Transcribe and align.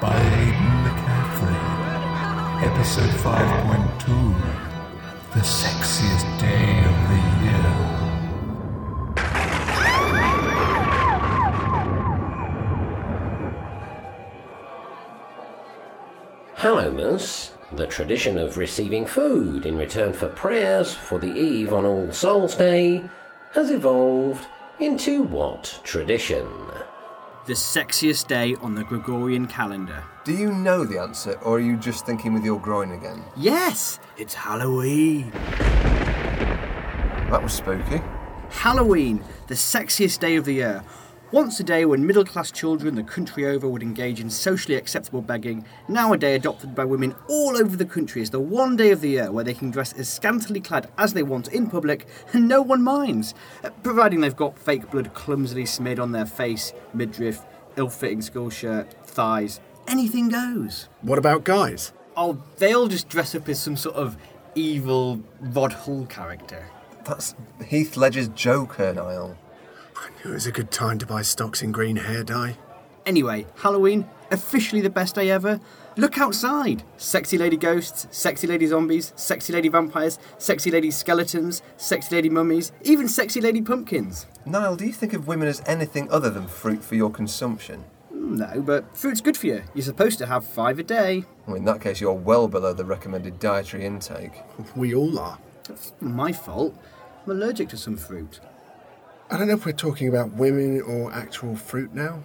by 0.00 0.16
Aiden 0.16 0.82
McCaffrey. 0.84 1.60
Episode 2.64 3.10
5.2 3.20 4.06
The 5.34 5.40
Sexiest 5.40 6.26
Day 6.40 6.84
of 6.86 6.94
the 7.10 7.20
Year. 7.44 7.70
Hallowmas, 16.56 17.50
the 17.72 17.86
tradition 17.86 18.38
of 18.38 18.56
receiving 18.56 19.04
food 19.04 19.66
in 19.66 19.76
return 19.76 20.14
for 20.14 20.28
prayers 20.28 20.94
for 20.94 21.18
the 21.18 21.32
eve 21.32 21.74
on 21.74 21.84
All 21.84 22.10
Souls 22.10 22.54
Day, 22.54 23.04
has 23.52 23.70
evolved 23.70 24.46
into 24.78 25.24
what 25.24 25.78
tradition? 25.84 26.46
The 27.50 27.56
sexiest 27.56 28.28
day 28.28 28.54
on 28.62 28.76
the 28.76 28.84
Gregorian 28.84 29.48
calendar. 29.48 30.04
Do 30.22 30.32
you 30.32 30.52
know 30.52 30.84
the 30.84 31.00
answer, 31.00 31.32
or 31.42 31.56
are 31.56 31.60
you 31.60 31.76
just 31.76 32.06
thinking 32.06 32.32
with 32.32 32.44
your 32.44 32.60
groin 32.60 32.92
again? 32.92 33.24
Yes, 33.36 33.98
it's 34.16 34.34
Halloween. 34.34 35.32
That 37.28 37.40
was 37.42 37.52
spooky. 37.52 38.02
Halloween, 38.50 39.24
the 39.48 39.56
sexiest 39.56 40.20
day 40.20 40.36
of 40.36 40.44
the 40.44 40.52
year. 40.52 40.84
Once 41.32 41.60
a 41.60 41.62
day 41.62 41.84
when 41.84 42.04
middle 42.04 42.24
class 42.24 42.50
children 42.50 42.96
the 42.96 43.04
country 43.04 43.46
over 43.46 43.68
would 43.68 43.84
engage 43.84 44.18
in 44.18 44.28
socially 44.28 44.74
acceptable 44.74 45.22
begging, 45.22 45.64
now 45.86 46.12
a 46.12 46.18
day 46.18 46.34
adopted 46.34 46.74
by 46.74 46.84
women 46.84 47.14
all 47.28 47.56
over 47.56 47.76
the 47.76 47.84
country 47.84 48.20
is 48.20 48.30
the 48.30 48.40
one 48.40 48.74
day 48.74 48.90
of 48.90 49.00
the 49.00 49.10
year 49.10 49.30
where 49.30 49.44
they 49.44 49.54
can 49.54 49.70
dress 49.70 49.92
as 49.92 50.08
scantily 50.12 50.60
clad 50.60 50.90
as 50.98 51.12
they 51.12 51.22
want 51.22 51.46
in 51.46 51.70
public 51.70 52.08
and 52.32 52.48
no 52.48 52.60
one 52.60 52.82
minds, 52.82 53.32
uh, 53.62 53.70
providing 53.84 54.20
they've 54.20 54.34
got 54.34 54.58
fake 54.58 54.90
blood 54.90 55.14
clumsily 55.14 55.64
smeared 55.64 56.00
on 56.00 56.10
their 56.10 56.26
face, 56.26 56.72
midriff, 56.92 57.46
ill 57.76 57.88
fitting 57.88 58.22
school 58.22 58.50
shirt, 58.50 58.92
thighs. 59.06 59.60
Anything 59.86 60.30
goes. 60.30 60.88
What 61.02 61.18
about 61.18 61.44
guys? 61.44 61.92
Oh, 62.16 62.42
they 62.58 62.72
all 62.72 62.88
just 62.88 63.08
dress 63.08 63.36
up 63.36 63.48
as 63.48 63.62
some 63.62 63.76
sort 63.76 63.94
of 63.94 64.16
evil 64.56 65.20
Rod 65.40 65.74
Hull 65.74 66.06
character. 66.06 66.66
That's 67.04 67.36
Heath 67.64 67.96
Ledger's 67.96 68.28
Joker, 68.30 68.92
Nyle. 68.92 69.36
I 70.00 70.08
knew 70.08 70.30
it 70.30 70.34
was 70.34 70.46
a 70.46 70.52
good 70.52 70.70
time 70.70 70.98
to 70.98 71.06
buy 71.06 71.22
stocks 71.22 71.62
in 71.62 71.72
green 71.72 71.96
hair 71.96 72.24
dye. 72.24 72.56
Anyway, 73.04 73.46
Halloween, 73.56 74.08
officially 74.30 74.80
the 74.80 74.90
best 74.90 75.14
day 75.14 75.30
ever. 75.30 75.60
Look 75.96 76.18
outside. 76.18 76.82
Sexy 76.96 77.36
lady 77.36 77.56
ghosts, 77.56 78.06
sexy 78.10 78.46
lady 78.46 78.66
zombies, 78.66 79.12
sexy 79.16 79.52
lady 79.52 79.68
vampires, 79.68 80.18
sexy 80.38 80.70
lady 80.70 80.90
skeletons, 80.90 81.62
sexy 81.76 82.14
lady 82.14 82.30
mummies, 82.30 82.72
even 82.82 83.08
sexy 83.08 83.40
lady 83.40 83.60
pumpkins. 83.60 84.26
Nyle, 84.46 84.76
do 84.76 84.86
you 84.86 84.92
think 84.92 85.12
of 85.12 85.26
women 85.26 85.48
as 85.48 85.62
anything 85.66 86.10
other 86.10 86.30
than 86.30 86.46
fruit 86.46 86.82
for 86.82 86.94
your 86.94 87.10
consumption? 87.10 87.84
Hmm, 88.10 88.36
no, 88.36 88.62
but 88.62 88.96
fruit's 88.96 89.20
good 89.20 89.36
for 89.36 89.48
you. 89.48 89.62
You're 89.74 89.84
supposed 89.84 90.18
to 90.18 90.26
have 90.26 90.46
five 90.46 90.78
a 90.78 90.82
day. 90.82 91.24
Well, 91.46 91.56
in 91.56 91.64
that 91.64 91.80
case, 91.80 92.00
you're 92.00 92.12
well 92.12 92.48
below 92.48 92.72
the 92.72 92.84
recommended 92.84 93.38
dietary 93.38 93.84
intake. 93.84 94.32
We 94.74 94.94
all 94.94 95.18
are. 95.18 95.38
That's 95.64 95.92
my 96.00 96.32
fault. 96.32 96.74
I'm 97.24 97.32
allergic 97.32 97.68
to 97.70 97.76
some 97.76 97.96
fruit. 97.96 98.40
I 99.30 99.36
don't 99.36 99.46
know 99.46 99.54
if 99.54 99.64
we're 99.64 99.72
talking 99.72 100.08
about 100.08 100.32
women 100.32 100.82
or 100.82 101.12
actual 101.12 101.54
fruit 101.54 101.94
now. 101.94 102.22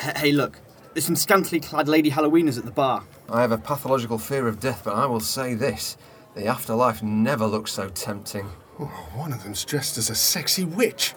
Hey, 0.00 0.32
look. 0.32 0.58
There's 0.94 1.04
some 1.04 1.16
scantily 1.16 1.60
clad 1.60 1.86
lady 1.86 2.10
Halloweeners 2.10 2.56
at 2.56 2.64
the 2.64 2.70
bar. 2.70 3.04
I 3.28 3.42
have 3.42 3.52
a 3.52 3.58
pathological 3.58 4.16
fear 4.16 4.48
of 4.48 4.58
death, 4.58 4.82
but 4.82 4.94
I 4.94 5.04
will 5.04 5.20
say 5.20 5.52
this 5.52 5.98
the 6.34 6.46
afterlife 6.46 7.02
never 7.02 7.46
looks 7.46 7.72
so 7.72 7.90
tempting. 7.90 8.48
Oh, 8.80 8.86
one 9.14 9.34
of 9.34 9.42
them's 9.42 9.64
dressed 9.64 9.98
as 9.98 10.08
a 10.08 10.14
sexy 10.14 10.64
witch. 10.64 11.14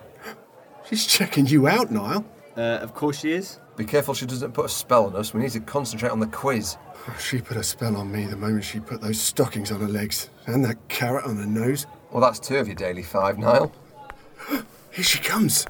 She's 0.89 1.05
checking 1.05 1.45
you 1.45 1.69
out, 1.69 1.89
Nyle. 1.89 2.25
Uh, 2.57 2.79
of 2.81 2.93
course 2.93 3.19
she 3.19 3.31
is. 3.31 3.59
Be 3.77 3.85
careful 3.85 4.13
she 4.13 4.25
doesn't 4.25 4.53
put 4.53 4.65
a 4.65 4.69
spell 4.69 5.05
on 5.05 5.15
us. 5.15 5.33
We 5.33 5.39
need 5.39 5.51
to 5.51 5.61
concentrate 5.61 6.09
on 6.09 6.19
the 6.19 6.27
quiz. 6.27 6.75
She 7.17 7.39
put 7.39 7.55
a 7.55 7.63
spell 7.63 7.95
on 7.95 8.11
me 8.11 8.25
the 8.25 8.35
moment 8.35 8.65
she 8.65 8.81
put 8.81 8.99
those 8.99 9.21
stockings 9.21 9.71
on 9.71 9.79
her 9.79 9.87
legs 9.87 10.29
and 10.47 10.65
that 10.65 10.89
carrot 10.89 11.23
on 11.23 11.37
her 11.37 11.45
nose. 11.45 11.85
Well, 12.11 12.21
that's 12.21 12.39
two 12.39 12.57
of 12.57 12.67
your 12.67 12.75
daily 12.75 13.03
five, 13.03 13.37
Nyle. 13.37 13.71
Here 14.91 15.03
she 15.03 15.19
comes. 15.19 15.65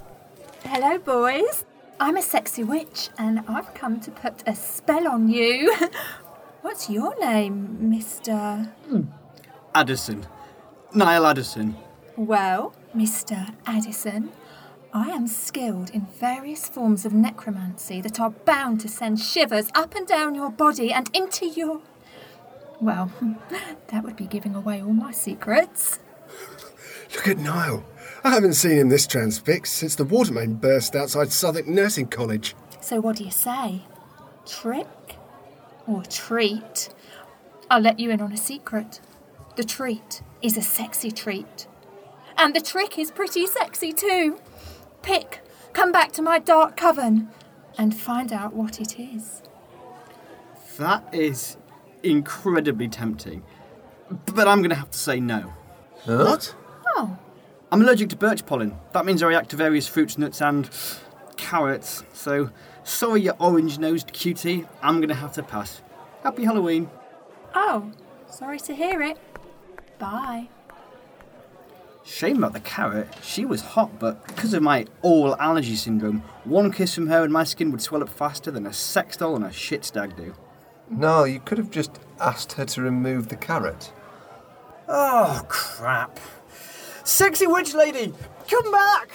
Hello, 0.63 0.97
boys. 0.97 1.65
I'm 1.99 2.15
a 2.15 2.21
sexy 2.21 2.63
witch 2.63 3.09
and 3.17 3.41
I've 3.47 3.73
come 3.73 3.99
to 4.01 4.11
put 4.11 4.47
a 4.47 4.55
spell 4.55 5.07
on 5.07 5.29
you. 5.29 5.75
What's 6.61 6.89
your 6.89 7.17
name, 7.19 7.77
Mr. 7.81 8.67
Hmm. 8.87 9.03
Addison. 9.75 10.25
Nyle 10.93 11.25
Addison. 11.25 11.75
Well, 12.15 12.73
Mr. 12.95 13.53
Addison, 13.65 14.31
I 14.93 15.09
am 15.09 15.27
skilled 15.27 15.89
in 15.91 16.07
various 16.07 16.67
forms 16.67 17.05
of 17.05 17.13
necromancy 17.13 18.01
that 18.01 18.19
are 18.19 18.31
bound 18.31 18.79
to 18.81 18.87
send 18.87 19.19
shivers 19.19 19.69
up 19.75 19.95
and 19.95 20.07
down 20.07 20.35
your 20.35 20.49
body 20.49 20.91
and 20.91 21.09
into 21.13 21.45
your. 21.45 21.81
Well, 22.79 23.11
that 23.87 24.03
would 24.03 24.15
be 24.15 24.25
giving 24.25 24.55
away 24.55 24.81
all 24.81 24.93
my 24.93 25.11
secrets. 25.11 25.99
Look 27.15 27.27
at 27.27 27.37
Nyle. 27.37 27.83
I 28.23 28.31
haven't 28.31 28.53
seen 28.53 28.77
him 28.77 28.89
this 28.89 29.07
transfixed 29.07 29.73
since 29.73 29.95
the 29.95 30.03
water 30.03 30.33
main 30.33 30.55
burst 30.55 30.95
outside 30.95 31.31
Southwark 31.31 31.67
Nursing 31.67 32.07
College. 32.07 32.55
So, 32.81 32.99
what 32.99 33.15
do 33.17 33.23
you 33.23 33.31
say? 33.31 33.81
Trick 34.45 35.15
or 35.87 36.03
treat? 36.03 36.89
I'll 37.71 37.81
let 37.81 37.99
you 37.99 38.09
in 38.09 38.21
on 38.21 38.31
a 38.31 38.37
secret. 38.37 38.99
The 39.55 39.63
treat 39.63 40.21
is 40.41 40.57
a 40.57 40.61
sexy 40.61 41.11
treat. 41.11 41.67
And 42.37 42.55
the 42.55 42.61
trick 42.61 42.97
is 42.97 43.11
pretty 43.11 43.45
sexy 43.45 43.91
too. 43.93 44.39
Pick, 45.01 45.41
come 45.73 45.91
back 45.91 46.11
to 46.13 46.21
my 46.21 46.39
dark 46.39 46.75
coven 46.77 47.29
and 47.77 47.95
find 47.95 48.33
out 48.33 48.53
what 48.53 48.79
it 48.79 48.99
is. 48.99 49.41
That 50.77 51.03
is 51.13 51.57
incredibly 52.03 52.87
tempting. 52.87 53.43
But 54.33 54.47
I'm 54.47 54.59
going 54.59 54.71
to 54.71 54.75
have 54.75 54.91
to 54.91 54.97
say 54.97 55.19
no. 55.19 55.53
What? 56.05 56.55
Oh, 56.95 57.17
I'm 57.71 57.81
allergic 57.81 58.09
to 58.09 58.15
birch 58.15 58.45
pollen. 58.45 58.77
That 58.93 59.05
means 59.05 59.21
I 59.21 59.27
react 59.27 59.51
to 59.51 59.55
various 59.55 59.87
fruits, 59.87 60.17
nuts, 60.17 60.41
and 60.41 60.69
carrots. 61.37 62.03
So, 62.13 62.49
sorry, 62.83 63.21
you 63.21 63.31
orange 63.39 63.77
nosed 63.77 64.11
cutie. 64.11 64.65
I'm 64.81 64.97
going 64.97 65.09
to 65.09 65.15
have 65.15 65.33
to 65.33 65.43
pass. 65.43 65.81
Happy 66.23 66.45
Halloween. 66.45 66.89
oh, 67.53 67.91
sorry 68.29 68.59
to 68.61 68.73
hear 68.75 69.01
it. 69.01 69.17
Bye. 69.99 70.49
Shame 72.03 72.37
about 72.37 72.53
the 72.53 72.59
carrot. 72.59 73.07
She 73.21 73.45
was 73.45 73.61
hot, 73.61 73.99
but 73.99 74.25
because 74.25 74.55
of 74.55 74.63
my 74.63 74.87
oral 75.03 75.35
allergy 75.39 75.75
syndrome, 75.75 76.23
one 76.43 76.71
kiss 76.71 76.95
from 76.95 77.07
her 77.07 77.23
and 77.23 77.31
my 77.31 77.43
skin 77.43 77.71
would 77.71 77.81
swell 77.81 78.01
up 78.01 78.09
faster 78.09 78.49
than 78.49 78.65
a 78.65 78.73
sex 78.73 79.17
doll 79.17 79.35
and 79.35 79.45
a 79.45 79.51
shit 79.51 79.85
stag 79.85 80.15
do. 80.17 80.33
No, 80.89 81.23
you 81.23 81.39
could 81.39 81.59
have 81.59 81.69
just 81.69 81.99
asked 82.19 82.53
her 82.53 82.65
to 82.65 82.81
remove 82.81 83.27
the 83.27 83.35
carrot. 83.35 83.93
Oh, 84.87 85.45
crap. 85.47 86.19
Sexy 87.09 87.47
witch 87.47 87.73
lady, 87.73 88.13
come 88.47 88.71
back! 88.71 89.09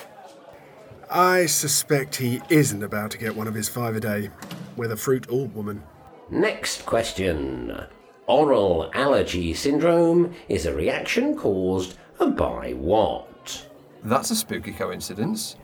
I 1.08 1.46
suspect 1.46 2.16
he 2.16 2.42
isn't 2.50 2.82
about 2.82 3.12
to 3.12 3.18
get 3.18 3.36
one 3.36 3.46
of 3.46 3.54
his 3.54 3.68
five 3.68 3.94
a 3.94 4.00
day, 4.00 4.30
whether 4.74 4.96
fruit 4.96 5.30
or 5.30 5.46
woman. 5.46 5.80
Next 6.28 6.86
question. 6.86 7.86
Oral 8.26 8.90
allergy 8.94 9.54
syndrome 9.54 10.34
is 10.48 10.66
a 10.66 10.74
reaction 10.74 11.36
caused 11.36 11.96
by 12.18 12.72
what? 12.72 13.68
That's 14.02 14.32
a 14.32 14.36
spooky 14.36 14.72
coincidence. 14.72 15.54